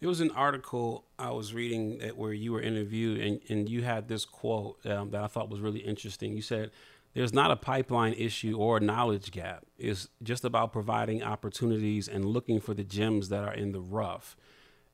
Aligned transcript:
There 0.00 0.08
was 0.08 0.20
an 0.20 0.30
article 0.32 1.06
I 1.18 1.30
was 1.30 1.54
reading 1.54 1.98
that 1.98 2.16
where 2.16 2.32
you 2.32 2.52
were 2.52 2.60
interviewed, 2.60 3.20
and, 3.20 3.40
and 3.48 3.68
you 3.68 3.82
had 3.82 4.08
this 4.08 4.24
quote 4.24 4.84
um, 4.84 5.10
that 5.10 5.22
I 5.22 5.26
thought 5.26 5.48
was 5.48 5.60
really 5.60 5.80
interesting. 5.80 6.34
You 6.34 6.42
said, 6.42 6.70
There's 7.14 7.32
not 7.32 7.50
a 7.50 7.56
pipeline 7.56 8.12
issue 8.12 8.56
or 8.58 8.76
a 8.76 8.80
knowledge 8.80 9.30
gap. 9.30 9.64
It's 9.78 10.08
just 10.22 10.44
about 10.44 10.72
providing 10.72 11.22
opportunities 11.22 12.08
and 12.08 12.24
looking 12.26 12.60
for 12.60 12.74
the 12.74 12.84
gems 12.84 13.30
that 13.30 13.42
are 13.42 13.54
in 13.54 13.72
the 13.72 13.80
rough. 13.80 14.36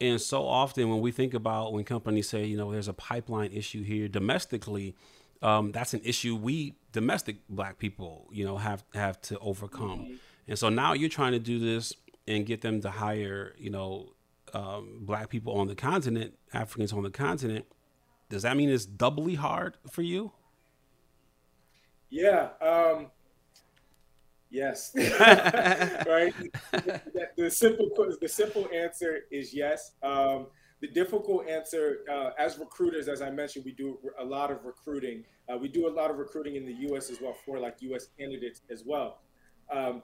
And 0.00 0.20
so 0.20 0.46
often, 0.46 0.88
when 0.90 1.00
we 1.00 1.12
think 1.12 1.34
about 1.34 1.72
when 1.72 1.84
companies 1.84 2.28
say, 2.28 2.44
you 2.44 2.56
know, 2.56 2.72
there's 2.72 2.88
a 2.88 2.92
pipeline 2.94 3.52
issue 3.52 3.82
here 3.82 4.08
domestically, 4.08 4.94
um, 5.42 5.72
that's 5.72 5.92
an 5.92 6.00
issue 6.04 6.36
we 6.36 6.74
domestic 6.92 7.36
black 7.48 7.78
people, 7.78 8.28
you 8.32 8.44
know, 8.44 8.56
have 8.56 8.84
have 8.94 9.20
to 9.22 9.38
overcome. 9.40 10.00
Mm-hmm. 10.00 10.14
And 10.48 10.58
so 10.58 10.68
now 10.68 10.92
you're 10.94 11.08
trying 11.08 11.32
to 11.32 11.38
do 11.38 11.58
this 11.58 11.92
and 12.26 12.46
get 12.46 12.62
them 12.62 12.80
to 12.80 12.90
hire, 12.90 13.54
you 13.58 13.70
know, 13.70 14.13
um, 14.54 15.00
black 15.00 15.28
people 15.28 15.54
on 15.54 15.66
the 15.66 15.74
continent, 15.74 16.34
Africans 16.52 16.92
on 16.92 17.02
the 17.02 17.10
continent, 17.10 17.66
does 18.30 18.42
that 18.42 18.56
mean 18.56 18.70
it's 18.70 18.86
doubly 18.86 19.34
hard 19.34 19.76
for 19.90 20.02
you? 20.02 20.32
Yeah. 22.08 22.50
Um, 22.60 23.10
yes. 24.50 24.92
right. 24.96 26.32
the, 27.36 27.50
simple 27.50 27.90
the 28.20 28.28
simple 28.28 28.68
answer 28.72 29.20
is 29.30 29.52
yes. 29.52 29.92
Um, 30.02 30.46
the 30.80 30.88
difficult 30.88 31.48
answer, 31.48 32.00
uh, 32.10 32.30
as 32.38 32.58
recruiters, 32.58 33.08
as 33.08 33.22
I 33.22 33.30
mentioned, 33.30 33.64
we 33.64 33.72
do 33.72 33.98
a 34.18 34.24
lot 34.24 34.50
of 34.50 34.64
recruiting. 34.64 35.24
Uh, 35.52 35.56
we 35.58 35.68
do 35.68 35.88
a 35.88 35.92
lot 35.92 36.10
of 36.10 36.18
recruiting 36.18 36.56
in 36.56 36.64
the 36.64 36.74
U.S. 36.88 37.10
as 37.10 37.20
well 37.20 37.34
for 37.44 37.58
like 37.58 37.76
U.S. 37.80 38.08
candidates 38.18 38.62
as 38.70 38.84
well. 38.84 39.20
Um, 39.72 40.02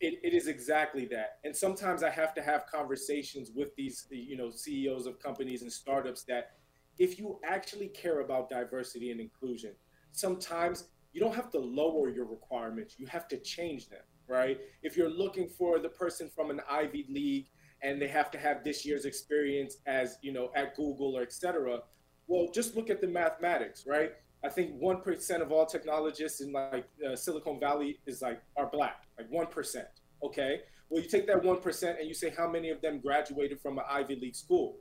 it, 0.00 0.20
it 0.22 0.34
is 0.34 0.46
exactly 0.46 1.06
that. 1.06 1.38
And 1.44 1.54
sometimes 1.54 2.02
I 2.02 2.10
have 2.10 2.34
to 2.34 2.42
have 2.42 2.66
conversations 2.66 3.50
with 3.54 3.74
these, 3.76 4.06
you 4.10 4.36
know, 4.36 4.50
CEOs 4.50 5.06
of 5.06 5.18
companies 5.18 5.62
and 5.62 5.72
startups 5.72 6.24
that 6.24 6.52
if 6.98 7.18
you 7.18 7.38
actually 7.44 7.88
care 7.88 8.20
about 8.20 8.50
diversity 8.50 9.10
and 9.10 9.20
inclusion, 9.20 9.72
sometimes 10.12 10.88
you 11.12 11.20
don't 11.20 11.34
have 11.34 11.50
to 11.52 11.58
lower 11.58 12.10
your 12.10 12.26
requirements. 12.26 12.96
You 12.98 13.06
have 13.06 13.26
to 13.28 13.38
change 13.38 13.88
them, 13.88 14.02
right? 14.28 14.58
If 14.82 14.96
you're 14.96 15.10
looking 15.10 15.48
for 15.48 15.78
the 15.78 15.88
person 15.88 16.28
from 16.28 16.50
an 16.50 16.60
Ivy 16.70 17.06
League 17.08 17.46
and 17.82 18.00
they 18.00 18.08
have 18.08 18.30
to 18.32 18.38
have 18.38 18.64
this 18.64 18.84
year's 18.84 19.04
experience 19.04 19.78
as, 19.86 20.18
you 20.22 20.32
know, 20.32 20.50
at 20.54 20.76
Google 20.76 21.16
or 21.16 21.22
et 21.22 21.32
cetera, 21.32 21.80
well, 22.26 22.48
just 22.52 22.76
look 22.76 22.90
at 22.90 23.00
the 23.00 23.06
mathematics, 23.06 23.84
right? 23.86 24.12
I 24.46 24.48
think 24.48 24.70
one 24.78 25.00
percent 25.00 25.42
of 25.42 25.50
all 25.50 25.66
technologists 25.66 26.40
in 26.40 26.52
like 26.52 26.88
uh, 27.04 27.16
Silicon 27.16 27.58
Valley 27.58 27.98
is 28.06 28.22
like 28.22 28.40
are 28.56 28.70
black, 28.70 29.02
like 29.18 29.28
one 29.28 29.48
percent. 29.48 29.88
Okay, 30.22 30.60
well 30.88 31.02
you 31.02 31.08
take 31.08 31.26
that 31.26 31.42
one 31.42 31.60
percent 31.60 31.98
and 31.98 32.06
you 32.06 32.14
say 32.14 32.30
how 32.30 32.48
many 32.48 32.70
of 32.70 32.80
them 32.80 33.00
graduated 33.00 33.60
from 33.60 33.78
an 33.78 33.84
Ivy 33.90 34.14
League 34.16 34.36
school. 34.36 34.78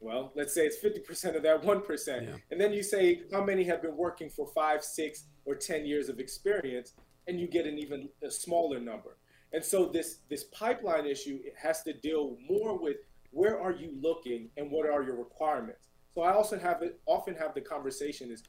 Well, 0.00 0.32
let's 0.36 0.54
say 0.54 0.66
it's 0.66 0.76
fifty 0.76 1.00
percent 1.00 1.34
of 1.34 1.42
that 1.44 1.64
one 1.64 1.82
yeah. 1.88 2.36
and 2.50 2.60
then 2.60 2.72
you 2.74 2.82
say 2.82 3.22
how 3.32 3.42
many 3.42 3.64
have 3.64 3.80
been 3.80 3.96
working 3.96 4.28
for 4.28 4.46
five, 4.54 4.84
six, 4.84 5.24
or 5.46 5.54
ten 5.54 5.86
years 5.86 6.10
of 6.10 6.20
experience, 6.20 6.92
and 7.26 7.40
you 7.40 7.48
get 7.48 7.66
an 7.66 7.78
even 7.78 8.08
smaller 8.28 8.78
number. 8.78 9.16
And 9.54 9.64
so 9.64 9.86
this 9.86 10.18
this 10.28 10.44
pipeline 10.44 11.06
issue 11.06 11.38
has 11.56 11.82
to 11.84 11.94
deal 11.94 12.36
more 12.48 12.78
with 12.78 12.98
where 13.30 13.58
are 13.58 13.72
you 13.72 13.92
looking 13.98 14.50
and 14.58 14.70
what 14.70 14.86
are 14.86 15.02
your 15.02 15.16
requirements. 15.16 15.88
So 16.14 16.20
I 16.20 16.32
also 16.32 16.58
have 16.58 16.82
it 16.82 17.00
often 17.06 17.34
have 17.36 17.54
the 17.54 17.62
conversation 17.62 18.30
is 18.30 18.42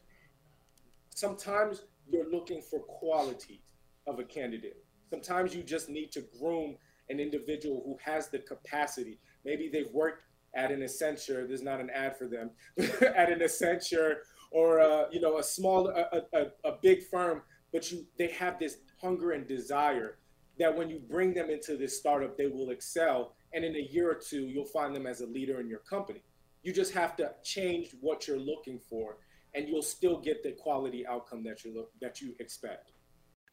sometimes 1.14 1.84
you're 2.08 2.30
looking 2.30 2.62
for 2.62 2.80
qualities 2.80 3.60
of 4.08 4.20
a 4.20 4.24
candidate. 4.24 4.84
Sometimes 5.10 5.56
you 5.56 5.64
just 5.64 5.90
need 5.90 6.12
to 6.14 6.24
groom 6.40 6.76
an 7.10 7.20
individual 7.20 7.82
who 7.86 7.98
has 8.04 8.30
the 8.30 8.40
capacity. 8.40 9.20
maybe 9.44 9.70
they've 9.70 9.92
worked 9.92 10.24
at 10.56 10.72
an 10.72 10.82
Accenture. 10.82 11.48
There's 11.48 11.62
not 11.62 11.80
an 11.80 11.90
ad 11.90 12.18
for 12.18 12.28
them 12.28 12.52
at 12.78 13.32
an 13.32 13.40
Accenture 13.40 14.16
or 14.52 14.80
uh, 14.82 15.06
you 15.12 15.22
know 15.22 15.38
a 15.38 15.44
small 15.44 15.88
a, 15.88 16.24
a, 16.34 16.46
a 16.66 16.74
big 16.82 17.04
firm, 17.04 17.42
but 17.72 17.92
you 17.92 18.06
they 18.18 18.28
have 18.28 18.60
this 18.60 18.78
hunger 19.02 19.32
and 19.32 19.48
desire 19.48 20.18
that 20.60 20.76
when 20.76 20.90
you 20.90 21.00
bring 21.00 21.34
them 21.34 21.50
into 21.50 21.78
this 21.78 21.98
startup, 21.98 22.38
they 22.38 22.48
will 22.48 22.70
excel. 22.70 23.34
And 23.54 23.66
in 23.66 23.76
a 23.76 23.88
year 23.92 24.12
or 24.12 24.16
two, 24.16 24.48
you'll 24.48 24.66
find 24.66 24.96
them 24.96 25.08
as 25.08 25.22
a 25.22 25.26
leader 25.26 25.60
in 25.60 25.68
your 25.68 25.80
company. 25.80 26.24
You 26.64 26.72
just 26.72 26.94
have 26.94 27.16
to 27.18 27.32
change 27.44 27.96
what 28.00 28.28
you're 28.28 28.40
looking 28.40 28.80
for, 28.80 29.18
and 29.54 29.68
you'll 29.68 29.82
still 29.82 30.20
get 30.20 30.44
the 30.44 30.52
quality 30.52 31.06
outcome 31.06 31.44
that 31.44 31.64
you 31.64 31.74
look 31.74 31.92
that 32.02 32.22
you 32.22 32.36
expect. 32.40 32.92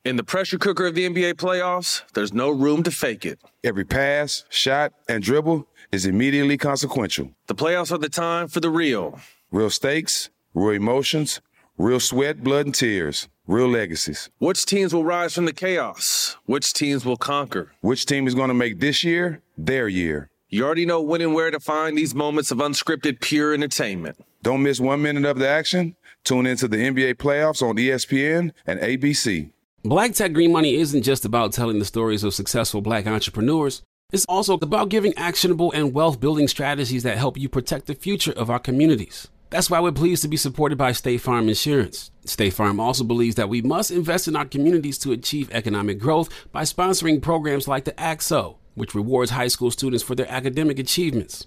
In 0.05 0.17
the 0.17 0.25
pressure 0.25 0.59
cooker 0.59 0.87
of 0.87 0.95
the 0.95 1.09
NBA 1.09 1.35
playoffs, 1.35 2.03
there's 2.15 2.33
no 2.33 2.51
room 2.51 2.83
to 2.85 2.91
fake 2.91 3.27
it. 3.27 3.41
Every 3.65 3.85
pass, 3.85 4.45
shot, 4.49 4.93
and 5.09 5.23
dribble 5.23 5.67
is 5.91 6.07
immediately 6.07 6.57
consequential. 6.57 7.33
The 7.47 7.55
playoffs 7.55 7.93
are 7.93 7.99
the 7.99 8.09
time 8.09 8.49
for 8.49 8.61
the 8.61 8.71
real. 8.71 9.19
Real 9.51 9.71
stakes, 9.71 10.31
real 10.55 10.77
emotions, 10.77 11.41
real 11.77 12.01
sweat, 12.01 12.45
blood, 12.45 12.67
and 12.67 12.75
tears, 12.75 13.29
real 13.47 13.69
legacies. 13.69 14.31
Which 14.39 14.67
teams 14.67 14.95
will 14.95 15.05
rise 15.05 15.35
from 15.35 15.47
the 15.47 15.53
chaos? 15.53 16.37
Which 16.47 16.73
teams 16.73 17.05
will 17.05 17.17
conquer? 17.17 17.73
Which 17.81 18.07
team 18.07 18.27
is 18.27 18.35
going 18.35 18.49
to 18.49 18.55
make 18.55 18.79
this 18.81 19.03
year 19.03 19.43
their 19.57 19.89
year? 19.89 20.31
You 20.49 20.65
already 20.65 20.87
know 20.87 21.03
when 21.03 21.21
and 21.21 21.35
where 21.35 21.51
to 21.51 21.61
find 21.61 21.99
these 21.99 22.15
moments 22.15 22.51
of 22.51 22.59
unscripted, 22.59 23.21
pure 23.21 23.53
entertainment. 23.53 24.17
Don't 24.43 24.63
miss 24.63 24.79
one 24.79 25.03
minute 25.03 25.25
of 25.25 25.39
the 25.39 25.49
action. 25.49 25.97
Tune 26.23 26.47
into 26.47 26.69
the 26.69 26.77
NBA 26.77 27.15
playoffs 27.15 27.61
on 27.63 27.77
ESPN 27.77 28.53
and 28.67 28.81
ABC. 28.81 29.51
Black 29.85 30.13
Tech 30.13 30.33
Green 30.33 30.53
Money 30.53 30.77
isn't 30.77 31.03
just 31.03 31.25
about 31.25 31.53
telling 31.53 31.79
the 31.79 31.85
stories 31.85 32.23
of 32.23 32.35
successful 32.35 32.81
black 32.81 33.07
entrepreneurs. 33.07 33.83
It's 34.13 34.27
also 34.27 34.55
about 34.55 34.91
giving 34.91 35.13
actionable 35.17 35.73
and 35.73 35.93
wealth 35.93 36.21
building 36.21 36.49
strategies 36.49 37.03
that 37.03 37.19
help 37.19 37.37
you 37.37 37.49
protect 37.49 37.87
the 37.87 37.95
future 37.95 38.33
of 38.33 38.49
our 38.49 38.59
communities. 38.59 39.29
That's 39.51 39.71
why 39.71 39.81
we're 39.81 39.93
pleased 39.93 40.23
to 40.23 40.29
be 40.29 40.37
supported 40.37 40.77
by 40.77 40.93
State 40.93 41.21
Farm 41.21 41.49
Insurance. 41.49 42.11
State 42.25 42.53
Farm 42.53 42.79
also 42.79 43.03
believes 43.03 43.37
that 43.37 43.49
we 43.49 43.63
must 43.63 43.91
invest 43.91 44.29
in 44.29 44.37
our 44.37 44.45
communities 44.45 44.99
to 44.99 45.13
achieve 45.13 45.51
economic 45.51 45.99
growth 45.99 46.29
by 46.53 46.63
sponsoring 46.63 47.21
programs 47.21 47.67
like 47.67 47.85
the 47.85 47.99
ACT-SO, 47.99 48.59
which 48.75 48.95
rewards 48.95 49.33
high 49.33 49.49
school 49.49 49.71
students 49.71 50.05
for 50.05 50.15
their 50.15 50.31
academic 50.31 50.79
achievements. 50.79 51.47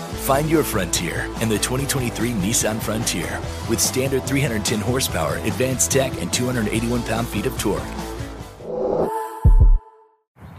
Find 0.11 0.49
your 0.49 0.63
frontier 0.63 1.25
in 1.41 1.49
the 1.49 1.57
2023 1.57 2.31
Nissan 2.31 2.81
Frontier 2.81 3.39
with 3.69 3.79
standard 3.79 4.23
310 4.23 4.79
horsepower, 4.79 5.37
advanced 5.37 5.91
tech, 5.91 6.11
and 6.21 6.31
281 6.31 7.03
pound 7.03 7.27
feet 7.27 7.45
of 7.45 7.57
torque. 7.57 7.81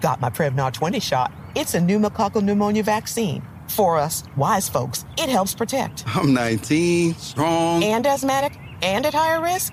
Got 0.00 0.20
my 0.20 0.30
Prevnar 0.30 0.72
20 0.72 0.98
shot. 0.98 1.32
It's 1.54 1.74
a 1.74 1.78
pneumococcal 1.78 2.42
pneumonia 2.42 2.82
vaccine. 2.82 3.42
For 3.68 3.96
us, 3.98 4.24
wise 4.36 4.68
folks, 4.68 5.04
it 5.16 5.28
helps 5.28 5.54
protect. 5.54 6.04
I'm 6.08 6.34
19, 6.34 7.14
strong, 7.14 7.84
and 7.84 8.06
asthmatic, 8.06 8.58
and 8.82 9.06
at 9.06 9.14
higher 9.14 9.40
risk 9.40 9.72